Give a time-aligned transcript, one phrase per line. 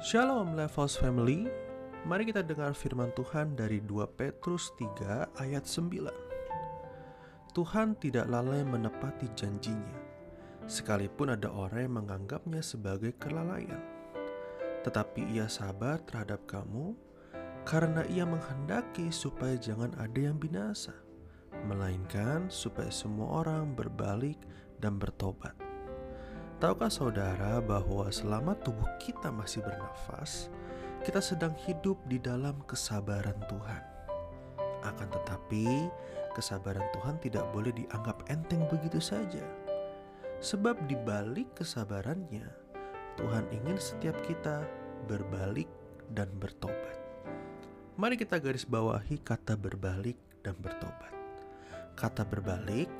[0.00, 1.44] Shalom Levels Family.
[2.08, 9.28] Mari kita dengar firman Tuhan dari 2 Petrus 3 ayat 9 Tuhan tidak lalai menepati
[9.36, 10.00] janjinya
[10.64, 13.76] Sekalipun ada orang yang menganggapnya sebagai kelalaian.
[14.88, 16.96] Tetapi ia sabar terhadap kamu
[17.68, 20.96] Karena ia menghendaki supaya jangan ada yang binasa
[21.68, 24.40] Melainkan supaya semua orang berbalik
[24.80, 25.52] dan bertobat
[26.60, 30.52] Tahukah saudara bahwa selama tubuh kita masih bernafas,
[31.00, 33.80] kita sedang hidup di dalam kesabaran Tuhan.
[34.84, 35.88] Akan tetapi,
[36.36, 39.40] kesabaran Tuhan tidak boleh dianggap enteng begitu saja.
[40.44, 42.44] Sebab di balik kesabarannya,
[43.16, 44.60] Tuhan ingin setiap kita
[45.08, 45.72] berbalik
[46.12, 47.00] dan bertobat.
[47.96, 51.16] Mari kita garis bawahi kata berbalik dan bertobat.
[51.96, 52.92] Kata berbalik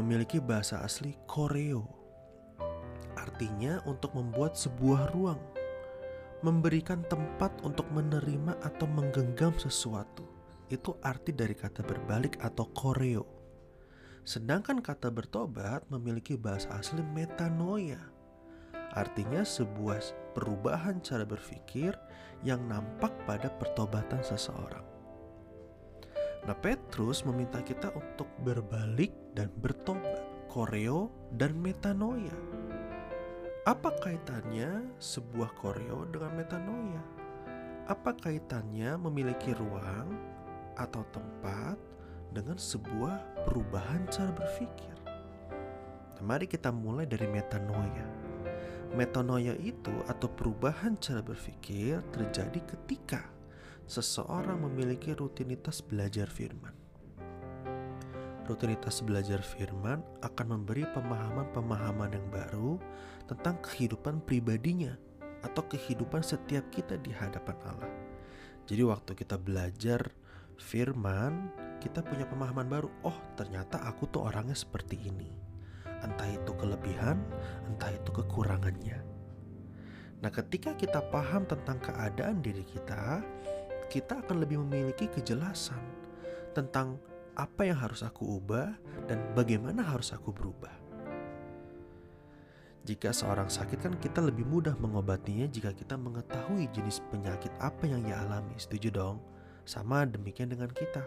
[0.00, 2.01] memiliki bahasa asli koreo
[3.22, 5.38] artinya untuk membuat sebuah ruang,
[6.42, 10.26] memberikan tempat untuk menerima atau menggenggam sesuatu.
[10.66, 13.22] Itu arti dari kata berbalik atau koreo.
[14.26, 17.98] Sedangkan kata bertobat memiliki bahasa asli metanoia.
[18.92, 21.96] Artinya sebuah perubahan cara berpikir
[22.42, 24.84] yang nampak pada pertobatan seseorang.
[26.42, 32.34] Nah, Petrus meminta kita untuk berbalik dan bertobat, koreo dan metanoia.
[33.62, 36.98] Apa kaitannya sebuah koreo dengan metanoia?
[37.86, 40.18] Apa kaitannya memiliki ruang
[40.74, 41.78] atau tempat
[42.34, 44.98] dengan sebuah perubahan cara berpikir?
[46.18, 48.06] Nah, mari kita mulai dari metanoia.
[48.98, 53.30] Metanoia itu atau perubahan cara berpikir terjadi ketika
[53.86, 56.81] seseorang memiliki rutinitas belajar firman
[58.46, 62.78] rutinitas belajar firman akan memberi pemahaman-pemahaman yang baru
[63.30, 64.98] tentang kehidupan pribadinya
[65.42, 67.92] atau kehidupan setiap kita di hadapan Allah.
[68.66, 70.10] Jadi waktu kita belajar
[70.58, 71.50] firman,
[71.82, 72.88] kita punya pemahaman baru.
[73.02, 75.30] Oh, ternyata aku tuh orangnya seperti ini.
[76.02, 77.18] Entah itu kelebihan,
[77.66, 79.02] entah itu kekurangannya.
[80.22, 83.22] Nah, ketika kita paham tentang keadaan diri kita,
[83.90, 85.82] kita akan lebih memiliki kejelasan
[86.54, 86.98] tentang
[87.36, 88.76] apa yang harus aku ubah
[89.08, 90.72] dan bagaimana harus aku berubah.
[92.82, 98.02] Jika seorang sakit kan kita lebih mudah mengobatinya jika kita mengetahui jenis penyakit apa yang
[98.02, 98.58] ia alami.
[98.58, 99.22] Setuju dong?
[99.62, 101.06] Sama demikian dengan kita.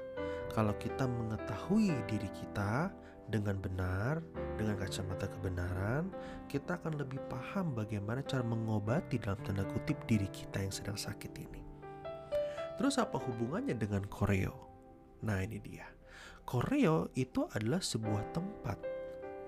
[0.56, 2.88] Kalau kita mengetahui diri kita
[3.28, 4.24] dengan benar,
[4.56, 6.08] dengan kacamata kebenaran,
[6.48, 11.34] kita akan lebih paham bagaimana cara mengobati dalam tanda kutip diri kita yang sedang sakit
[11.36, 11.62] ini.
[12.80, 14.56] Terus apa hubungannya dengan koreo?
[15.28, 15.95] Nah ini dia.
[16.46, 18.78] Koreo itu adalah sebuah tempat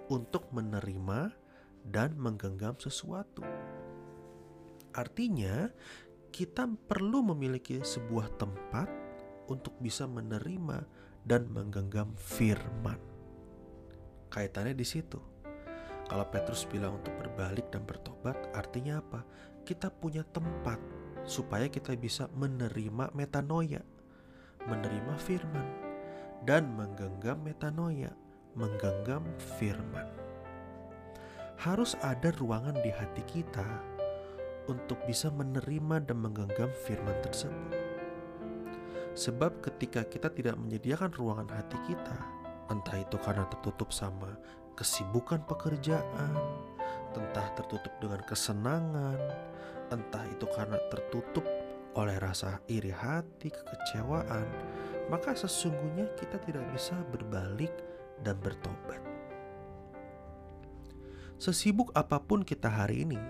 [0.09, 1.30] untuk menerima
[1.85, 3.46] dan menggenggam sesuatu.
[4.97, 5.69] Artinya,
[6.34, 8.90] kita perlu memiliki sebuah tempat
[9.46, 10.90] untuk bisa menerima
[11.22, 12.97] dan menggenggam firman.
[14.34, 15.22] Kaitannya di situ.
[16.09, 19.22] Kalau Petrus bilang untuk berbalik dan bertobat, artinya apa?
[19.62, 20.81] Kita punya tempat
[21.29, 23.85] supaya kita bisa menerima metanoia,
[24.66, 25.86] menerima firman
[26.43, 28.13] dan menggenggam metanoia,
[28.53, 29.23] menggenggam
[29.57, 30.05] firman.
[31.57, 33.65] Harus ada ruangan di hati kita
[34.69, 37.73] untuk bisa menerima dan menggenggam firman tersebut.
[39.17, 42.17] Sebab ketika kita tidak menyediakan ruangan hati kita,
[42.69, 44.37] entah itu karena tertutup sama
[44.77, 46.37] kesibukan pekerjaan,
[47.17, 49.17] entah tertutup dengan kesenangan,
[49.89, 51.41] entah itu karena tertutup
[51.97, 54.45] oleh rasa iri hati, kekecewaan,
[55.07, 57.72] maka sesungguhnya kita tidak bisa berbalik
[58.23, 59.00] dan bertobat.
[61.38, 63.22] Sesibuk apa pun kita hari ini,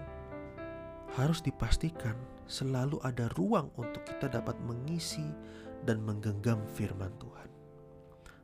[1.19, 2.15] harus dipastikan
[2.47, 5.27] selalu ada ruang untuk kita dapat mengisi
[5.83, 7.49] dan menggenggam firman Tuhan.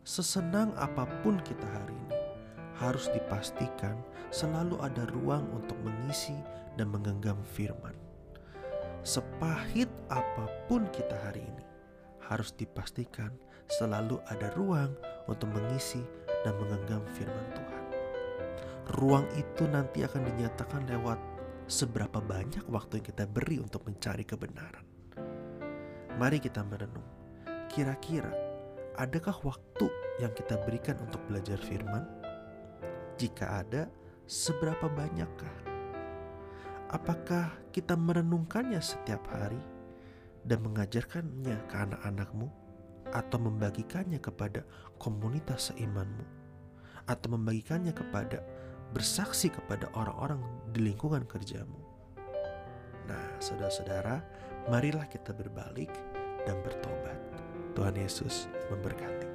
[0.04, 2.20] Sesenang apa pun kita hari ini,
[2.76, 3.96] harus dipastikan
[4.36, 6.36] selalu ada ruang untuk mengisi
[6.76, 7.96] dan menggenggam firman.
[9.08, 11.64] Sepahit apa pun kita hari ini,
[12.30, 13.32] harus dipastikan
[13.68, 14.94] selalu ada ruang
[15.28, 16.04] untuk mengisi
[16.44, 17.84] dan menggenggam firman Tuhan.
[19.00, 21.20] Ruang itu nanti akan dinyatakan lewat
[21.72, 24.86] seberapa banyak waktu yang kita beri untuk mencari kebenaran.
[26.20, 27.08] Mari kita merenung.
[27.72, 28.30] Kira-kira
[29.00, 29.88] adakah waktu
[30.22, 32.06] yang kita berikan untuk belajar firman?
[33.18, 33.90] Jika ada,
[34.30, 35.58] seberapa banyakkah?
[36.94, 39.73] Apakah kita merenungkannya setiap hari?
[40.44, 42.48] Dan mengajarkannya ke anak-anakmu
[43.14, 44.66] atau membagikannya kepada
[44.98, 46.26] komunitas seimanmu
[47.08, 48.40] atau membagikannya kepada
[48.96, 50.40] bersaksi kepada orang-orang
[50.72, 51.82] di lingkungan kerjamu.
[53.10, 54.24] Nah, saudara-saudara,
[54.72, 55.92] marilah kita berbalik
[56.48, 57.20] dan bertobat.
[57.74, 59.33] Tuhan Yesus memberkati.